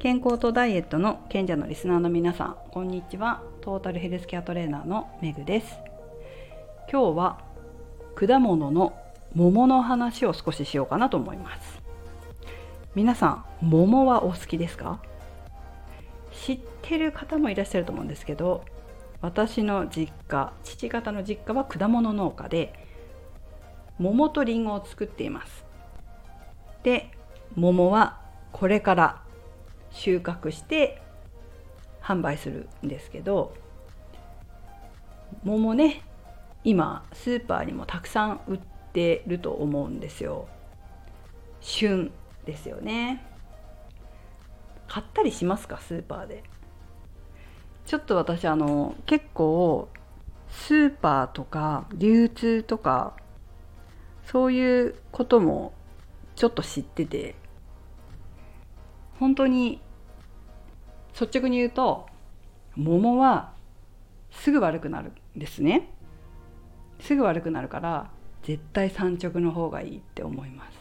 [0.00, 3.42] 健康とダイエットの賢者のリスナーの皆さんこんにちは。
[3.60, 5.76] トータルヘルスケアトレーナーのメグです。
[6.90, 7.38] 今日は
[8.14, 8.98] 果物の
[9.34, 11.82] 桃の話を少ししようかなと思います。
[12.94, 15.02] 皆さん桃はお好きですか？
[16.32, 18.64] 知ってる方もいらっしゃると思うんですけど
[19.20, 22.72] 私の実家父方の実家は果物農家で
[23.98, 25.66] 桃とりんごを作っています。
[26.84, 27.10] で
[27.54, 28.18] 桃は
[28.50, 29.19] これから
[29.90, 31.02] 収穫して
[32.02, 33.54] 販売するんですけど
[35.44, 36.02] 桃ね
[36.64, 38.60] 今スーパーにもたくさん売っ
[38.92, 40.48] てると思うんですよ。
[41.60, 42.12] 旬
[42.44, 43.24] ですよね。
[44.88, 46.42] 買ったりしますかスーパーで？
[47.86, 49.88] ちょっと私あの結構
[50.48, 53.14] スーパーとか流通とか
[54.26, 55.72] そういうことも
[56.34, 57.36] ちょっと知ってて
[59.20, 59.80] 本当に
[61.12, 62.06] 率直に言うと
[62.74, 63.52] 桃は
[64.32, 65.92] すぐ悪くなるんですね。
[66.98, 68.10] すぐ悪くなるから
[68.42, 70.78] 絶対産直の方がいいって思います。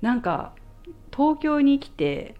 [0.00, 0.54] なんか
[1.14, 2.34] 東京に来て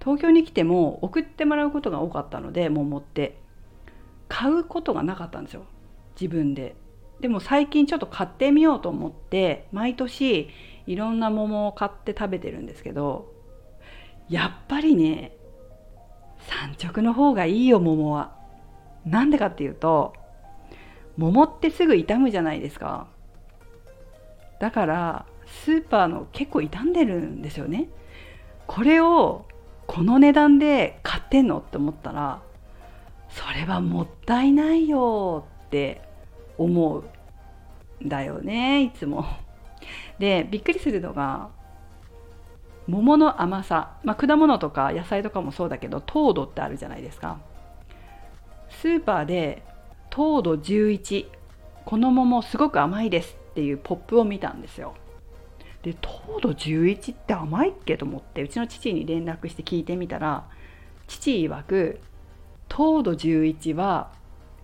[0.00, 3.40] 東京に来ても送ってもらうことが多かったので桃って。
[4.28, 5.64] 買うことがなかったんですよ。
[6.20, 6.76] 自分で。
[7.20, 10.50] でも最近ちょっと買ってみようと思って毎年
[10.86, 13.32] いろんな桃を買って食べてるんですけど
[14.28, 15.32] やっぱりね
[16.48, 18.36] 産直の方がいいよ桃は。
[19.04, 20.12] なんでかっていうと
[21.16, 23.08] 桃ってすぐ傷むじゃないですか。
[24.60, 27.88] だからスーパーの結構傷んでるんですよね。
[28.66, 29.46] これを
[29.86, 32.42] この値段で買ってんのって思ったら
[33.30, 36.02] それはもったいないよって
[36.58, 39.24] 思うんだよねいつも。
[40.18, 41.50] でびっくりするのが
[42.88, 47.38] 桃の甘さ、まあ、果物とか野菜とかもそうだけど糖度ってあるじゃないですか。
[48.70, 49.62] スーパーで
[50.10, 51.26] 糖度11
[51.84, 54.94] この桃すごく甘いですっていうポップを見たんですよ。
[55.82, 60.44] で糖度11って甘いっけと思ってうちの父に連絡して聞いてみたら
[61.06, 62.00] 父曰く
[62.68, 64.10] 糖度11は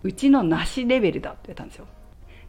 [0.02, 1.86] うちの梨レベルだって言ったんですよ。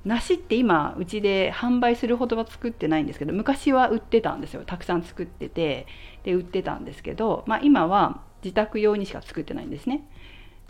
[0.06, 4.64] 梨って今うちで販売するほどは作ってないんですけど昔は売ってたんですよ。
[4.66, 5.88] たくさん作ってて
[6.24, 10.08] で売ってたんですけど、まあ、今は自宅用にしか作ってないんですね。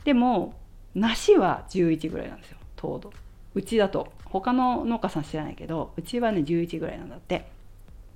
[0.05, 0.53] でも
[0.95, 3.11] 梨は11ぐらいなんですよ糖度。
[3.53, 4.11] うちだと。
[4.25, 7.47] 他の農家さん知らないけどうちはね11ぐらいなんだって。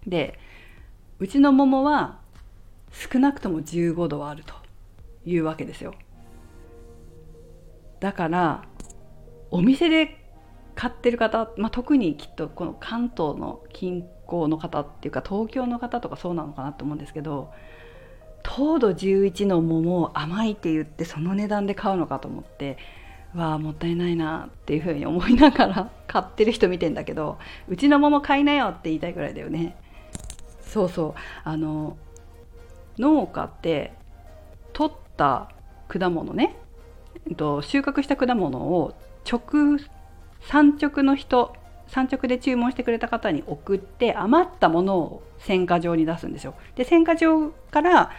[0.07, 0.39] で
[1.19, 2.19] うちの桃は
[2.91, 4.53] 少なくとも15度はあると
[5.25, 5.93] いうわけですよ。
[7.99, 8.63] だから
[9.51, 10.18] お店で
[10.79, 17.51] 買ってる方、まあ、特にきっとこの関東の近郊の方っていうか東京の方とかそうなのかなと思うんですけど
[18.43, 22.77] 糖度11の桃を甘いって言ってその値段で買うのかと思って
[23.35, 29.75] わあもったいないなっていうふうに思いながら 買ってる人見てんだけどうちの桃買いなよって言いたいぐらいだよね。
[30.61, 31.13] そうそう。
[31.43, 31.97] あの
[32.97, 33.91] 農家って
[34.71, 35.49] 取った
[35.89, 36.55] 果物ね、
[37.29, 38.93] えっと、収穫した果物を
[39.29, 39.77] 直
[40.49, 41.53] 産直の人
[41.87, 46.55] 産直で注文してくれた方に送って余ったものを選果場に出すんですよ。
[46.75, 48.11] で選果場から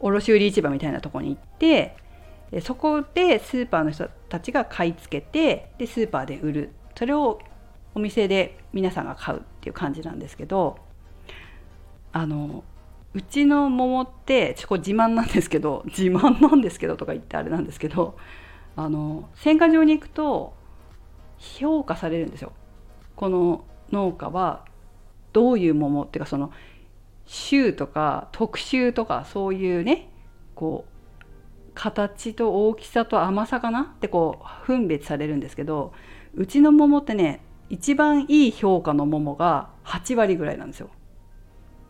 [0.00, 1.96] 卸売市場みたいなとこに行って
[2.62, 7.40] そこでスーパーの人たちが買い付けてでスーパーで売るそれを
[7.94, 10.78] お店で皆さんが買うっていう感じなんですけど
[12.12, 12.64] あの
[13.12, 18.16] うちの桃ってこ自慢なんですけど自慢なんですけどとか言ってあれなんですけど
[18.76, 20.54] あの選果場に行くと
[21.40, 22.52] 評価されるんですよ。
[23.16, 24.64] この農家は
[25.32, 26.52] どういう桃っていうかその
[27.48, 30.10] 種とか特集とかそういうね
[30.54, 30.92] こう
[31.74, 33.92] 形と大きさと甘さかな？
[33.96, 35.92] ってこう分別されるんですけど
[36.34, 40.90] うちの桃ってね一番いい評価の桃が8割ぐらいなんですよ。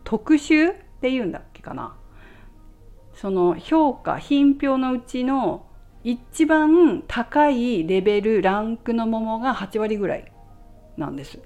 [0.03, 1.95] 特集っていうんだっけかな？
[3.13, 5.65] その評価品評のうちの
[6.03, 10.31] 一番高いレベルランクの桃が8割ぐらい
[10.97, 11.39] なんです。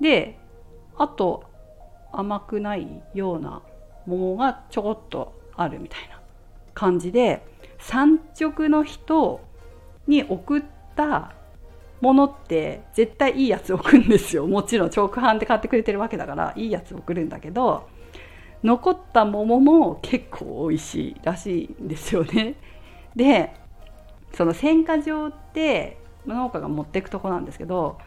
[0.00, 0.38] で
[0.96, 1.44] あと
[2.12, 3.62] 甘くないような
[4.06, 6.20] 桃がちょこっとあるみたいな
[6.74, 7.42] 感じで
[7.78, 9.40] 産直の人
[10.06, 10.62] に送っ
[10.96, 11.32] た
[12.00, 17.88] ものって絶対いいやつ送るんですよもちろん直販で買ってくれてるわけだからいいやつ送るんだけど
[18.62, 22.56] 残った桃も結構美味しいらしいんですよね。
[23.16, 23.54] で
[24.34, 27.98] その選果場って農家が持っていくとこなんですけど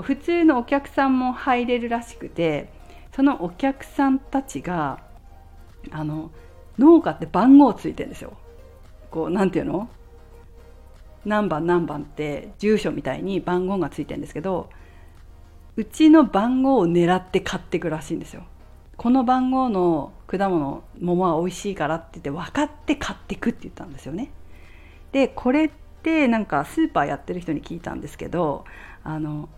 [0.00, 2.72] 普通のお客さんも入れるらしくて
[3.14, 5.00] そのお客さんたちが
[5.90, 6.30] あの
[6.78, 8.32] 農家って番号ついてんですよ。
[9.10, 9.88] こうなんていうの？
[11.24, 14.70] 何番何番って住所みたいに番号がついてるんですけど
[15.76, 18.44] うちの番号を狙って買っていくらしいんですよ。
[18.96, 24.30] この番号の果物桃は美味しいからって言って分かって買っていくって言ったんですよね。
[25.12, 25.70] でこれっ
[26.02, 28.64] てなんかスーパーやってる人に聞いたんですけど
[29.04, 29.48] あの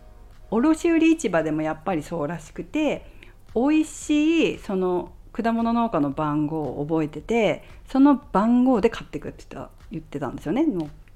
[0.50, 3.06] 卸売市場でもやっぱりそうらしくて
[3.54, 9.44] 美味しいその果物農家の番号を覚えててその番号で買ってくって
[9.90, 10.66] 言ってたんですよね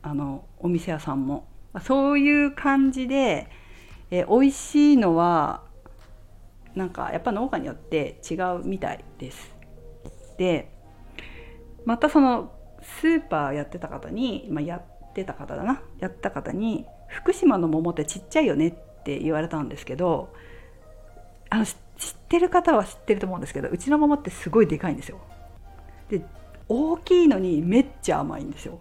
[0.03, 1.47] あのお店屋さんも。
[1.83, 3.49] そういう感じで
[4.11, 5.63] え美味しいのは
[6.75, 9.55] なんかやっぱ農家によって違うみたいです。
[10.39, 10.71] で
[11.85, 12.53] またその
[13.01, 20.33] スーパーやってた方に、まあ、やってた方だなやった方に「福島の桃ってちっちゃいよね」って言われたんですけど
[21.51, 21.75] あの知っ
[22.29, 25.19] てる方は知ってると思うんですけどうちの桃ってすごいでかいんですよ。
[26.09, 26.23] で
[26.69, 28.79] 大きいのにめっちゃ甘いんですよ。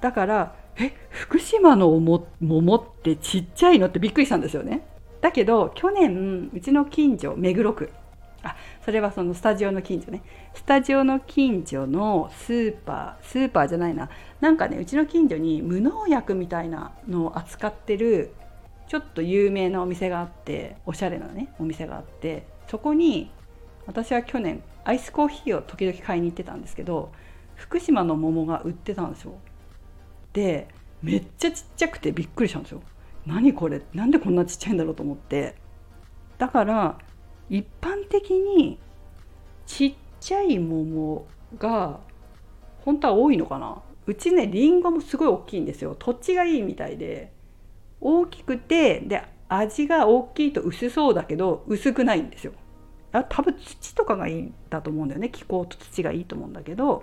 [0.00, 4.86] だからえ福島の桃ってちっちゃいのってびっくりしたんですよね。
[5.20, 7.90] だけど去年うちの近所目黒区
[8.42, 10.22] あそれはそのスタジオの近所ね。
[10.54, 14.08] スタジオの近所のスーパースーパーじゃないな。
[14.40, 18.34] なんかねうちの近所に無農薬みたいなのを扱ってる
[18.88, 23.30] ちょっと有名なお店があっておしゃれなねお店があってそこに
[23.86, 27.12] 私は去年アイスコーヒーを時々買いに行ってたんですけど
[27.54, 29.34] 福島の桃が売ってたんですよ。
[30.32, 30.68] で
[31.02, 32.82] めっちゃちっちゃくてびっくりしたんですよ。
[33.24, 33.82] 何これ？
[33.94, 35.54] なんでこんなちっちゃいんだろうと思って。
[36.38, 36.98] だから
[37.52, 38.78] 一般的に
[39.66, 41.26] ちっちゃい桃
[41.58, 42.00] が
[42.78, 43.82] 本当は多いのかな？
[44.06, 45.94] うちねりんごもすごい大きいんですよ。
[45.98, 47.30] 土地がいいみたいで
[48.00, 52.54] 大きくてで味が大きいと薄そうだけど薄くないんですよ。
[53.12, 55.28] あ多分土とかがいいんだと思うんだよね。
[55.28, 57.02] 気候と土がいいと思うんだけど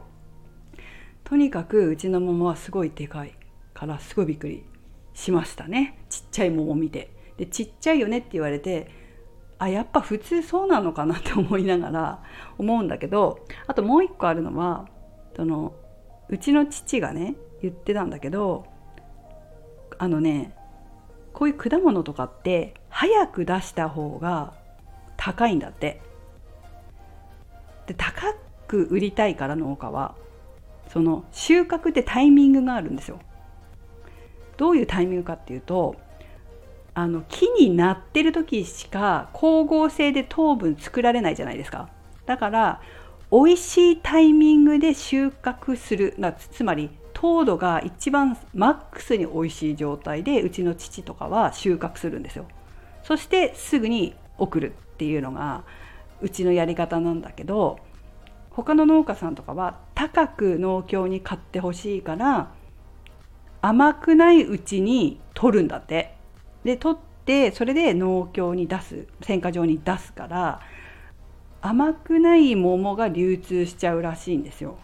[1.25, 3.35] とにかくうちの桃はすごいでかい
[3.75, 4.65] からすごいびっくり
[5.13, 5.99] しましたね。
[6.09, 7.11] ちっちゃい桃見て。
[7.37, 8.98] でちっちゃいよねって言われて
[9.59, 12.23] あやっぱ普通そうなのかなって思いながら
[12.57, 14.87] 思うんだけどあともう一個あるのは
[15.35, 15.73] その
[16.29, 18.65] うちの父がね言ってたんだけど
[19.97, 20.55] あのね
[21.33, 24.53] こういう果物とかって早く出した方が
[25.17, 26.01] 高いんだって
[27.85, 28.33] で高
[28.67, 30.15] く売りたいから農家は
[30.87, 33.19] その収穫ってタイミングがあるんですよ。
[34.57, 35.95] どういうタイミングかっていうと
[36.99, 41.87] あの木になってる時しか光合成で糖分作られないじゃないですか。
[42.25, 42.81] だから
[43.31, 46.15] 美味しいタイミングで収穫する
[46.51, 52.47] つまり糖度が一番マックスに美味しい状態でうちの父とかは収穫するんですよ。
[53.03, 55.63] そしてすぐに送るっていうのが
[56.21, 57.79] うちのやり方なんだけど
[58.51, 62.51] 他の農家さんとかは高く農協に買ってほしいから
[63.61, 66.18] 甘くないうちに取るんだって
[66.63, 70.61] で取ってそれで農協に出す選果場に出すから
[71.61, 74.77] 甘くない桃が流通しちゃうらしいんですよ。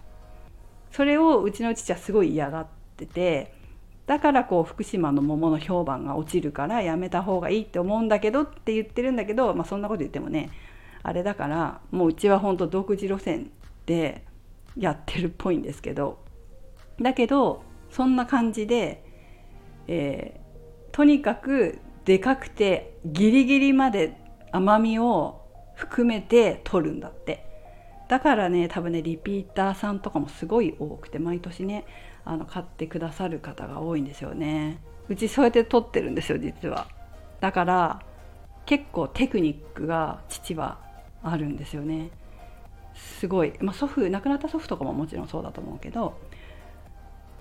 [0.91, 3.53] それをうちの父はすごい嫌がってて
[4.05, 10.51] だからこう福島の桃の評判が落ちるからやめた方がいいって思うんだけどって言ってるんだけど、まあ、そんなこと言ってもね
[11.03, 13.51] あれだからもううちは本当独自路線
[13.85, 14.23] で
[14.77, 16.23] やってるっぽいんですけど。
[17.01, 19.03] だけどそんな感じで、
[19.87, 20.39] え、
[20.95, 24.15] とにかくでかくてギリギリまで
[24.53, 25.41] 甘みを
[25.75, 27.45] 含めて取るんだって。
[28.07, 31.85] だからね多分ねリピーターさんとかもすごい多くて毎年ね
[32.23, 34.79] あの買ってくださる方が多いんですよね。
[35.09, 36.87] うちそうやって取ってるんですよ実は。
[37.41, 38.01] だから
[38.65, 40.79] 結構テクニックが父は
[41.21, 42.09] あるんですよね。
[42.93, 46.17] すごい、まあ、祖父亡くなった祖父とかももちろんそうだと思うけど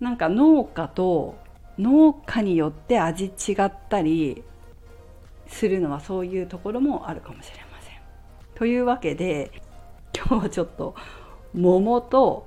[0.01, 1.37] なんか農家と
[1.78, 3.31] 農家によって味違
[3.64, 4.43] ったり
[5.47, 7.95] するのはそういうところもあるかもしれません。
[8.54, 9.62] というわけで
[10.16, 10.95] 今日はちょっと
[11.52, 12.47] 桃と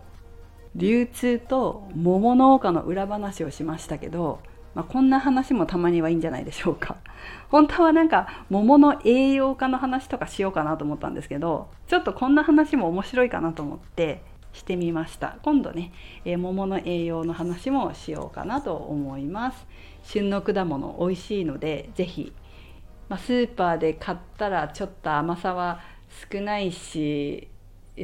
[0.75, 4.39] 流通と桃農家の裏話をしましたけど
[4.77, 6.97] まあ、こんな話もたまにはいいんじゃないでしょうか
[7.49, 14.21] 本当はなんか桃の栄養価の話とかしようかなと思ったんですけどちょっとこんな話も面白いかなと思って
[14.57, 15.37] してみました。
[15.43, 15.91] 今度ね、
[16.25, 19.65] えー、桃の栄養の話もしようかなと思います。
[20.03, 22.33] 旬の果物美味しいので是非、
[23.09, 25.81] まあ、スーパーで買ったらちょっと甘さは
[26.31, 27.49] 少ないし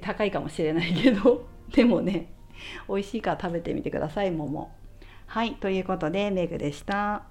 [0.02, 2.28] 高いかもしれないけど でもね
[2.88, 4.72] 美味しいから食べてみてください桃。
[5.26, 7.24] はいということでメグでした。